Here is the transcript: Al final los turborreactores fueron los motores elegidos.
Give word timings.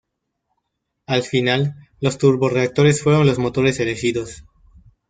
Al 1.05 1.21
final 1.21 1.75
los 1.99 2.17
turborreactores 2.17 3.03
fueron 3.03 3.27
los 3.27 3.37
motores 3.37 3.79
elegidos. 3.79 4.43